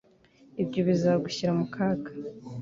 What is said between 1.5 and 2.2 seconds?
mu kaga.